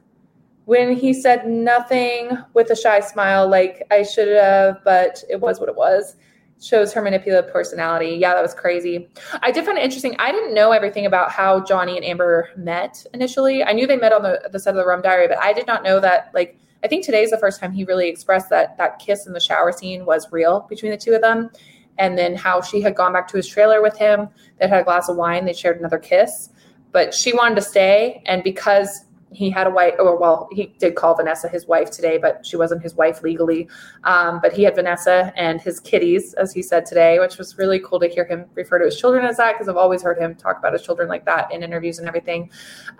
[0.67, 5.61] when he said nothing with a shy smile, like I should have, but it was
[5.61, 6.17] what it was.
[6.63, 8.17] Shows her manipulative personality.
[8.19, 9.09] Yeah, that was crazy.
[9.43, 10.17] I did find it interesting.
[10.19, 13.63] I didn't know everything about how Johnny and Amber met initially.
[13.63, 15.67] I knew they met on the, the set of the Rum Diary, but I did
[15.67, 16.31] not know that.
[16.33, 19.41] Like, I think today's the first time he really expressed that that kiss in the
[19.41, 21.51] shower scene was real between the two of them.
[21.99, 24.85] And then how she had gone back to his trailer with him, they had a
[24.85, 26.51] glass of wine, they shared another kiss,
[26.93, 28.23] but she wanted to stay.
[28.27, 32.19] And because he had a wife, or well, he did call Vanessa his wife today,
[32.19, 33.69] but she wasn't his wife legally.
[34.05, 37.81] Um, but he had Vanessa and his kitties, as he said today, which was really
[37.81, 40.35] cool to hear him refer to his children as that because I've always heard him
[40.37, 42.51] talk about his children like that in interviews and everything.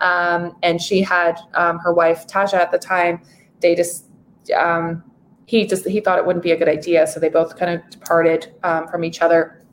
[0.01, 3.21] Um, and she had um, her wife Tasha at the time.
[3.61, 4.09] They just
[4.55, 5.03] um,
[5.45, 7.89] he just he thought it wouldn't be a good idea, so they both kind of
[7.89, 9.65] departed um, from each other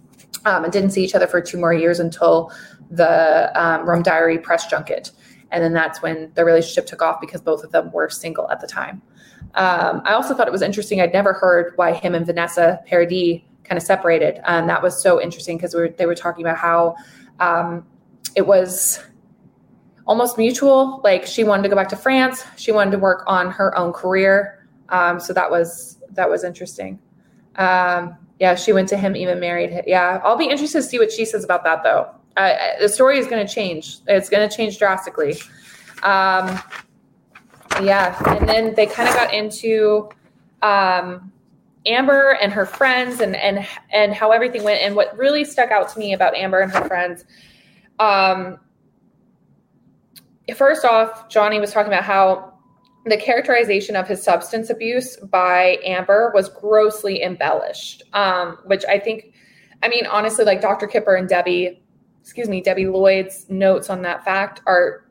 [0.45, 2.53] um, and didn't see each other for two more years until
[2.91, 3.51] the
[3.85, 5.11] Rum Diary press junket.
[5.53, 8.61] And then that's when the relationship took off because both of them were single at
[8.61, 9.03] the time.
[9.55, 11.01] Um, I also thought it was interesting.
[11.01, 14.41] I'd never heard why him and Vanessa Paradis kind of separated.
[14.47, 16.97] And that was so interesting because we they were talking about how
[17.39, 17.87] um,
[18.35, 19.01] it was
[20.07, 21.01] almost mutual.
[21.05, 22.45] Like she wanted to go back to France.
[22.57, 24.67] She wanted to work on her own career.
[24.89, 26.99] Um, so that was that was interesting.
[27.57, 29.71] Um, yeah, she went to him, even married.
[29.71, 29.85] Him.
[29.87, 33.27] Yeah, I'll be interested to see what she says about that though the story is
[33.27, 33.99] going to change.
[34.07, 35.35] It's going to change drastically.
[36.03, 36.61] Um,
[37.83, 40.09] yeah, and then they kind of got into
[40.63, 41.33] um,
[41.87, 44.83] Amber and her friends, and and and how everything went.
[44.83, 47.25] And what really stuck out to me about Amber and her friends,
[47.99, 48.59] um,
[50.57, 52.53] first off, Johnny was talking about how
[53.05, 59.35] the characterization of his substance abuse by Amber was grossly embellished, um, which I think,
[59.83, 60.87] I mean, honestly, like Dr.
[60.87, 61.82] Kipper and Debbie
[62.23, 65.05] excuse me, Debbie Lloyd's notes on that fact are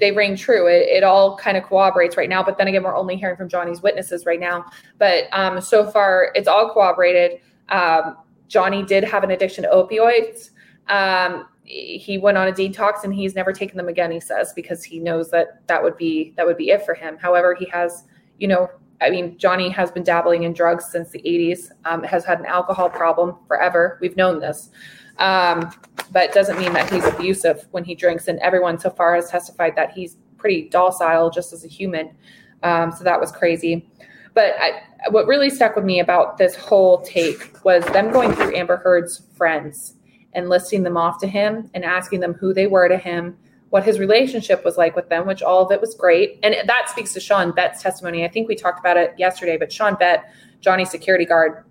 [0.00, 0.66] they ring true.
[0.66, 2.42] It, it all kind of corroborates right now.
[2.42, 4.64] But then again, we're only hearing from Johnny's witnesses right now.
[4.98, 7.40] But um, so far, it's all corroborated.
[7.68, 8.16] Um,
[8.48, 10.50] Johnny did have an addiction to opioids.
[10.88, 14.12] Um, he went on a detox and he's never taken them again.
[14.12, 17.18] He says because he knows that that would be that would be it for him.
[17.18, 18.04] However, he has,
[18.38, 21.70] you know, I mean, Johnny has been dabbling in drugs since the 80s.
[21.84, 23.98] Um, has had an alcohol problem forever.
[24.00, 24.70] We've known this.
[25.18, 25.72] Um,
[26.12, 28.28] but doesn't mean that he's abusive when he drinks.
[28.28, 32.14] And everyone so far has testified that he's pretty docile just as a human.
[32.62, 33.88] Um, so that was crazy.
[34.34, 38.54] But I, what really stuck with me about this whole take was them going through
[38.54, 39.94] Amber Heard's friends
[40.34, 43.36] and listing them off to him and asking them who they were to him,
[43.70, 46.38] what his relationship was like with them, which all of it was great.
[46.42, 48.24] And that speaks to Sean Bett's testimony.
[48.24, 51.64] I think we talked about it yesterday, but Sean Bett, Johnny's security guard,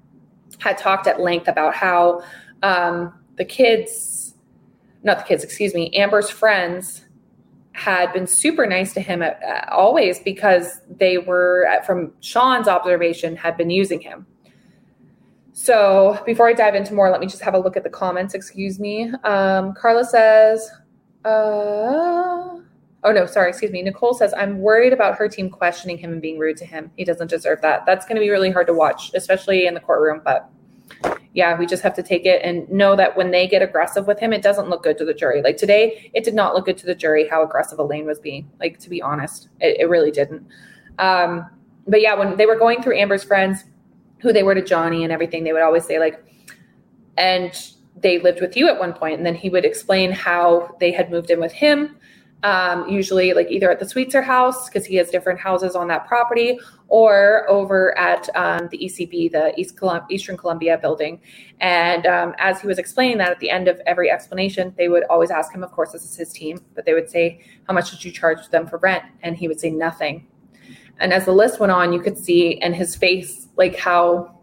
[0.57, 2.23] had talked at length about how
[2.63, 4.35] um, the kids,
[5.03, 7.01] not the kids, excuse me, Amber's friends
[7.73, 13.35] had been super nice to him at, uh, always because they were, from Sean's observation,
[13.35, 14.25] had been using him.
[15.51, 18.33] So before I dive into more, let me just have a look at the comments.
[18.33, 19.11] Excuse me.
[19.23, 20.69] Um, Carla says,
[21.23, 22.59] uh,
[23.05, 23.81] oh no, sorry, excuse me.
[23.81, 26.91] Nicole says, I'm worried about her team questioning him and being rude to him.
[26.97, 27.85] He doesn't deserve that.
[27.85, 30.49] That's going to be really hard to watch, especially in the courtroom, but
[31.33, 34.19] yeah, we just have to take it and know that when they get aggressive with
[34.19, 35.41] him, it doesn't look good to the jury.
[35.41, 38.49] Like today, it did not look good to the jury how aggressive Elaine was being.
[38.59, 40.47] Like to be honest, it, it really didn't.
[40.97, 41.49] Um,
[41.87, 43.65] but yeah, when they were going through Amber's friends,
[44.19, 46.23] who they were to Johnny and everything, they would always say like,
[47.17, 47.51] and
[47.97, 51.11] they lived with you at one point, and then he would explain how they had
[51.11, 51.97] moved in with him
[52.45, 56.07] um, usually like either at the Sweetser house because he has different houses on that
[56.07, 61.19] property, or over at um, the ECB, the East Colum- Eastern Columbia building.
[61.59, 65.03] And um, as he was explaining that at the end of every explanation, they would
[65.05, 67.89] always ask him, of course, this is his team, but they would say, How much
[67.89, 69.03] did you charge them for rent?
[69.23, 70.27] And he would say, Nothing.
[70.99, 74.39] And as the list went on, you could see in his face, like how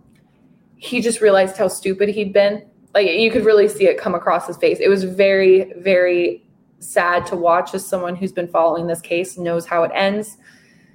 [0.77, 2.67] he just realized how stupid he'd been.
[2.95, 4.79] Like you could really see it come across his face.
[4.81, 6.43] It was very, very
[6.83, 10.37] sad to watch as someone who's been following this case knows how it ends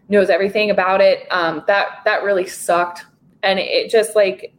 [0.10, 1.28] knows everything about it.
[1.32, 3.06] Um, that that really sucked.
[3.44, 4.54] And it just like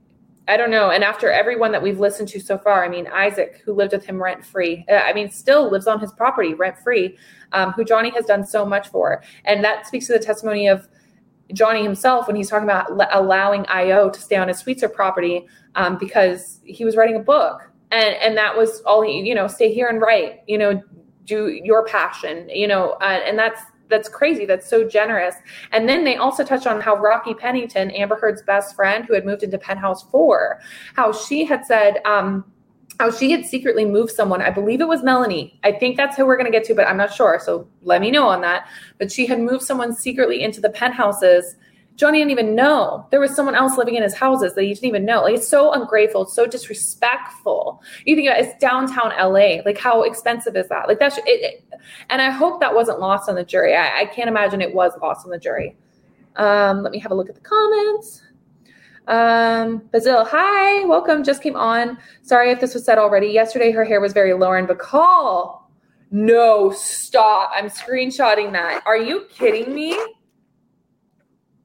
[0.47, 0.91] i don't know.
[0.91, 4.05] And after everyone that we've listened to so far i mean isaac who lived with
[4.05, 7.17] him rent free uh, i mean still lives on his property rent free
[7.53, 9.23] um, who johnny has done so much for.
[9.45, 10.88] And that speaks to the testimony of
[11.53, 15.99] johnny himself when he's talking about allowing io to stay on his Sweetser property um,
[15.99, 17.71] because he was writing a book.
[17.91, 20.83] And and that was all he you know stay here and write you know
[21.29, 25.37] do your passion you know uh, and that's that's crazy that's so generous
[25.73, 29.25] and then they also touch on how rocky pennington amber heard's best friend who had
[29.25, 30.61] moved into penthouse four
[30.95, 32.45] how she had said um
[32.99, 34.43] how she had secretly moved someone.
[34.43, 35.59] I believe it was Melanie.
[35.62, 37.41] I think that's who we're going to get to, but I'm not sure.
[37.41, 38.69] So let me know on that.
[38.99, 41.55] But she had moved someone secretly into the penthouses
[41.99, 44.85] Johnny didn't even know there was someone else living in his houses that he didn't
[44.85, 45.23] even know.
[45.23, 47.83] Like it's so ungrateful, it's so disrespectful.
[48.07, 49.63] You think about it, it's downtown LA.
[49.67, 50.87] Like how expensive is that?
[50.87, 51.65] Like that's it, it,
[52.09, 53.75] and I hope that wasn't lost on the jury.
[53.75, 55.77] I, I can't imagine it was lost on the jury.
[56.37, 58.23] Um, let me have a look at the comments.
[59.09, 61.25] Um, Bazil, hi, welcome.
[61.25, 61.99] Just came on.
[62.23, 63.27] Sorry if this was said already.
[63.29, 65.63] Yesterday, her hair was very Lauren Bacall.
[66.13, 67.51] No, stop.
[67.53, 68.85] I'm screenshotting that.
[68.87, 69.99] Are you kidding me?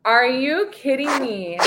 [0.06, 1.58] Are you kidding me?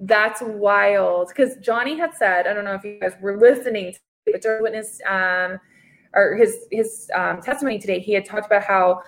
[0.00, 1.28] That's wild.
[1.28, 3.94] Because Johnny had said, I don't know if you guys were listening,
[4.30, 5.58] but during witness um,
[6.14, 9.02] or his his um, testimony today, he had talked about how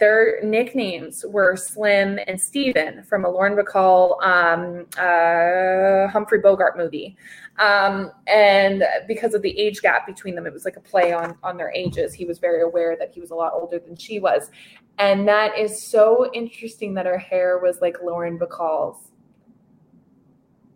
[0.00, 7.16] their nicknames were Slim and Steven from a Lauren Bacall um, uh, Humphrey Bogart movie.
[7.58, 11.36] Um, and because of the age gap between them, it was like a play on,
[11.42, 12.14] on their ages.
[12.14, 14.50] He was very aware that he was a lot older than she was.
[14.98, 19.10] And that is so interesting that her hair was like Lauren Bacall's.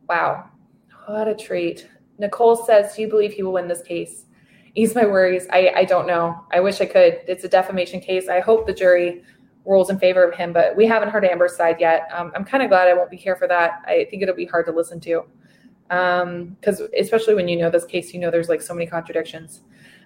[0.09, 0.51] Wow.
[1.07, 1.89] What a treat.
[2.19, 4.27] Nicole says, Do you believe he will win this case?
[4.77, 5.47] Ease my worries.
[5.53, 6.45] I, I don't know.
[6.53, 7.21] I wish I could.
[7.29, 8.29] It's a defamation case.
[8.29, 9.23] I hope the jury
[9.65, 12.09] rules in favor of him, but we haven't heard Amber's side yet.
[12.13, 13.83] Um, I'm kind of glad I won't be here for that.
[13.87, 15.25] I think it'll be hard to listen to.
[15.89, 19.63] Because um, especially when you know this case, you know there's like so many contradictions.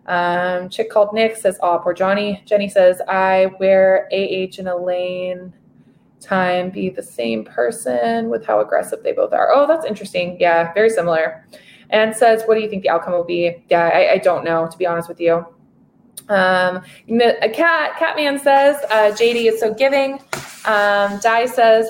[0.07, 5.53] Um, chick called Nick says, "Oh, poor Johnny." Jenny says, "I wear AH and Elaine
[6.21, 10.37] time be the same person with how aggressive they both are." Oh, that's interesting.
[10.41, 11.47] Yeah, very similar
[11.91, 14.69] and says, "What do you think the outcome will be?" Yeah, I, I don't know
[14.71, 15.47] to be honest with you.
[16.29, 20.21] Um, a cat Catman says, uh, "JD is so giving."
[20.65, 21.89] Um, Di says,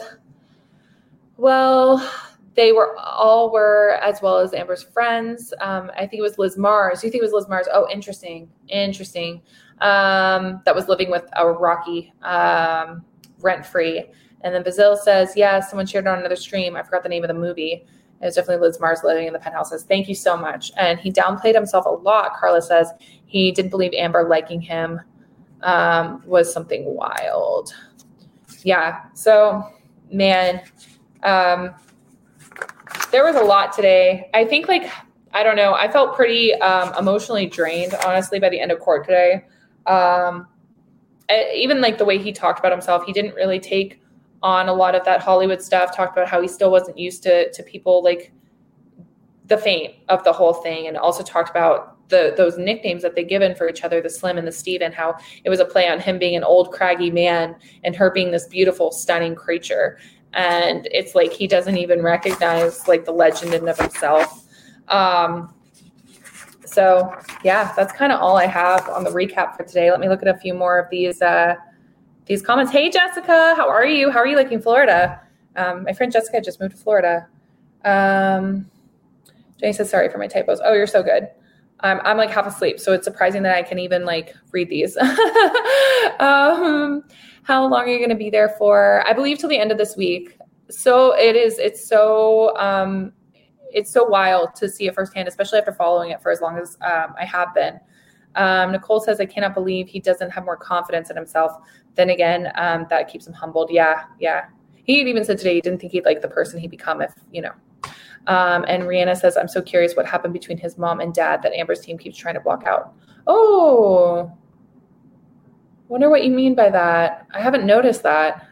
[1.36, 2.08] "Well."
[2.54, 5.54] They were all were as well as Amber's friends.
[5.60, 7.04] Um, I think it was Liz Marz.
[7.04, 7.66] You think it was Liz Marz?
[7.72, 9.42] Oh, interesting, interesting.
[9.80, 13.04] Um, that was living with our Rocky um,
[13.40, 14.06] rent free.
[14.42, 16.76] And then Bazil says, yeah, someone shared it on another stream.
[16.76, 17.86] I forgot the name of the movie.
[18.20, 19.70] It was definitely Liz Marz living in the penthouse.
[19.70, 20.72] Says, thank you so much.
[20.76, 22.34] And he downplayed himself a lot.
[22.34, 22.90] Carla says
[23.26, 25.00] he didn't believe Amber liking him
[25.62, 27.72] um, was something wild.
[28.62, 29.04] Yeah.
[29.14, 29.62] So,
[30.10, 30.62] man,
[31.22, 31.74] um,
[33.12, 34.30] there was a lot today.
[34.34, 34.90] I think, like,
[35.32, 35.74] I don't know.
[35.74, 39.44] I felt pretty um, emotionally drained, honestly, by the end of court today.
[39.86, 40.48] Um,
[41.54, 44.00] even like the way he talked about himself, he didn't really take
[44.42, 47.50] on a lot of that Hollywood stuff, talked about how he still wasn't used to
[47.52, 48.32] to people like
[49.46, 53.24] the fame of the whole thing, and also talked about the those nicknames that they
[53.24, 56.00] given for each other, the Slim and the Steven, how it was a play on
[56.00, 59.98] him being an old craggy man and her being this beautiful, stunning creature.
[60.34, 64.44] And it's like he doesn't even recognize like the legend in of himself.
[64.88, 65.54] Um,
[66.64, 69.90] so yeah, that's kind of all I have on the recap for today.
[69.90, 71.56] Let me look at a few more of these uh,
[72.28, 72.70] these comments.
[72.70, 74.10] Hey, Jessica, how are you?
[74.10, 75.20] How are you liking Florida?
[75.56, 77.26] Um, my friend Jessica just moved to Florida.
[77.84, 78.70] Um,
[79.58, 80.60] Jenny says, sorry for my typos.
[80.62, 81.28] Oh, you're so good.
[81.80, 84.96] I'm, I'm like half asleep, so it's surprising that I can even like read these.
[86.20, 87.02] um,
[87.44, 89.02] how long are you going to be there for?
[89.06, 90.36] I believe till the end of this week.
[90.70, 91.58] So it is.
[91.58, 93.12] It's so um,
[93.72, 96.76] it's so wild to see it firsthand, especially after following it for as long as
[96.82, 97.80] um, I have been.
[98.38, 101.52] Um, Nicole says, I cannot believe he doesn't have more confidence in himself.
[101.96, 103.70] Then again, um, that keeps him humbled.
[103.70, 104.46] Yeah, yeah.
[104.84, 107.42] He even said today he didn't think he'd like the person he'd become if, you
[107.42, 107.52] know.
[108.28, 111.52] Um, and Rihanna says, I'm so curious what happened between his mom and dad that
[111.52, 112.94] Amber's team keeps trying to block out.
[113.26, 114.32] Oh,
[115.88, 117.26] wonder what you mean by that.
[117.34, 118.46] I haven't noticed that.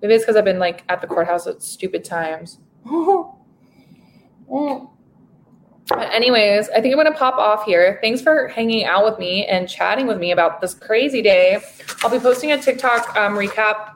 [0.00, 2.58] Maybe it's because I've been like at the courthouse at stupid times.
[5.88, 7.98] But anyways, I think I'm going to pop off here.
[8.02, 11.60] Thanks for hanging out with me and chatting with me about this crazy day.
[12.02, 13.92] I'll be posting a TikTok um, recap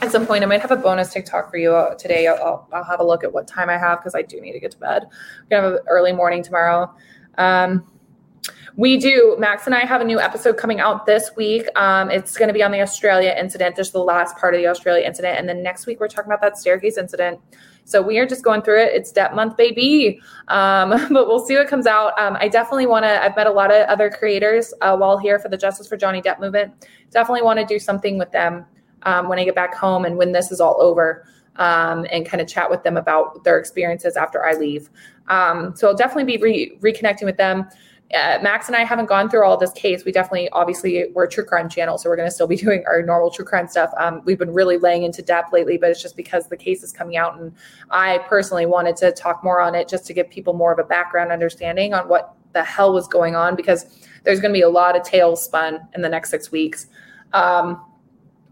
[0.00, 0.44] at some point.
[0.44, 2.28] I might have a bonus TikTok for you uh, today.
[2.28, 4.60] I'll, I'll have a look at what time I have because I do need to
[4.60, 5.08] get to bed.
[5.42, 6.94] We're going to have an early morning tomorrow.
[7.38, 7.88] Um,
[8.76, 9.36] we do.
[9.38, 11.66] Max and I have a new episode coming out this week.
[11.76, 13.74] Um, it's going to be on the Australia incident.
[13.74, 15.38] There's the last part of the Australia incident.
[15.38, 17.40] And then next week, we're talking about that staircase incident.
[17.84, 18.94] So we are just going through it.
[18.94, 20.20] It's Depp month, baby.
[20.48, 22.18] Um, but we'll see what comes out.
[22.18, 25.38] Um, I definitely want to, I've met a lot of other creators uh, while here
[25.38, 26.88] for the Justice for Johnny Depp movement.
[27.10, 28.64] Definitely want to do something with them
[29.02, 31.26] um, when I get back home and when this is all over.
[31.56, 34.88] Um, and kind of chat with them about their experiences after I leave.
[35.28, 37.68] Um, so I'll definitely be re- reconnecting with them
[38.12, 40.04] uh, Max and I haven't gone through all this case.
[40.04, 42.84] We definitely, obviously, we're a true crime channel, so we're going to still be doing
[42.86, 43.90] our normal true crime stuff.
[43.96, 46.92] Um, we've been really laying into depth lately, but it's just because the case is
[46.92, 47.54] coming out, and
[47.90, 50.84] I personally wanted to talk more on it just to give people more of a
[50.84, 54.68] background understanding on what the hell was going on, because there's going to be a
[54.68, 56.86] lot of tales spun in the next six weeks.
[57.32, 57.82] Um,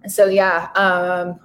[0.07, 1.39] so yeah, um,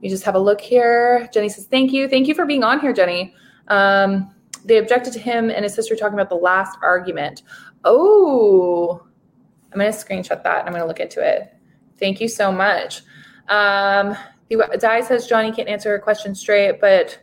[0.00, 1.28] you just have a look here.
[1.32, 3.34] Jenny says, "Thank you, thank you for being on here, Jenny."
[3.68, 7.42] Um, they objected to him and his sister talking about the last argument.
[7.84, 9.02] Oh,
[9.72, 11.54] I'm going to screenshot that and I'm going to look into it.
[11.98, 13.02] Thank you so much.
[13.48, 14.16] Um,
[14.50, 17.18] Di says Johnny can't answer her question straight, but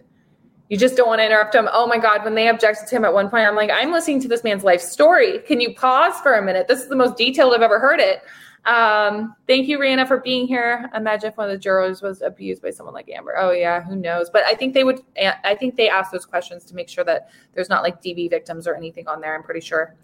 [0.69, 1.69] you just don't want to interrupt him.
[1.71, 4.21] Oh my God, when they objected to him at one point, I'm like, I'm listening
[4.21, 5.39] to this man's life story.
[5.39, 6.67] Can you pause for a minute?
[6.67, 8.21] This is the most detailed I've ever heard it.
[8.67, 10.89] Um, thank you, Rihanna, for being here.
[10.93, 13.33] Imagine if one of the jurors was abused by someone like Amber.
[13.37, 14.29] Oh yeah, who knows?
[14.29, 14.99] But I think they would.
[15.17, 18.67] I think they asked those questions to make sure that there's not like DV victims
[18.67, 19.33] or anything on there.
[19.33, 19.95] I'm pretty sure.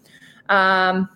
[0.48, 1.10] Um,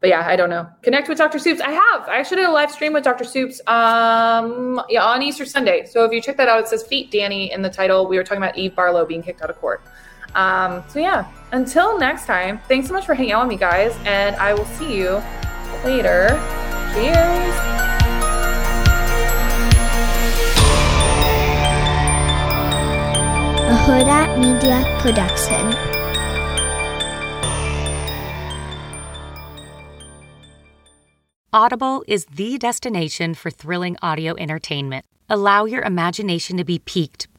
[0.00, 0.68] but yeah, I don't know.
[0.82, 1.38] Connect with Dr.
[1.38, 1.60] Soups.
[1.60, 2.08] I have.
[2.08, 3.22] I actually did a live stream with Dr.
[3.22, 5.86] Soups um, yeah, on Easter Sunday.
[5.86, 8.08] So if you check that out, it says Feet Danny in the title.
[8.08, 9.84] We were talking about Eve Barlow being kicked out of court.
[10.34, 13.96] Um, so yeah, until next time, thanks so much for hanging out with me, guys.
[14.04, 15.22] And I will see you
[15.84, 16.28] later.
[16.94, 17.54] Cheers.
[23.64, 25.92] A Huda Media Production.
[31.54, 35.04] Audible is the destination for thrilling audio entertainment.
[35.28, 37.28] Allow your imagination to be piqued